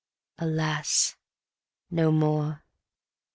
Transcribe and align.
240 0.39 0.39
Alas, 0.55 1.15
no 1.91 2.11
more! 2.11 2.63